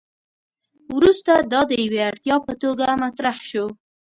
[0.95, 3.65] وروسته دا د یوې اړتیا په توګه مطرح شو.